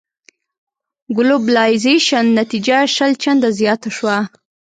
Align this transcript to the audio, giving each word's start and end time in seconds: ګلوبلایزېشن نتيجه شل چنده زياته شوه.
ګلوبلایزېشن 1.17 2.25
نتيجه 2.39 2.77
شل 2.95 3.11
چنده 3.23 3.49
زياته 3.59 3.89
شوه. 3.97 4.17